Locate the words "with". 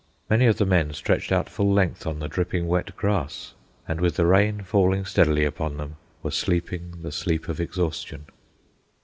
4.01-4.15